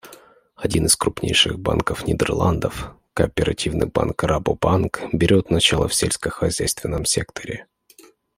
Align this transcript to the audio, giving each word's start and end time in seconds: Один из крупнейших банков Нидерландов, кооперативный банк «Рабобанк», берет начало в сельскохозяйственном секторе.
Один 0.55 0.87
из 0.87 0.95
крупнейших 0.95 1.59
банков 1.59 2.07
Нидерландов, 2.07 2.95
кооперативный 3.13 3.85
банк 3.85 4.23
«Рабобанк», 4.23 4.99
берет 5.13 5.51
начало 5.51 5.87
в 5.87 5.93
сельскохозяйственном 5.93 7.05
секторе. 7.05 7.67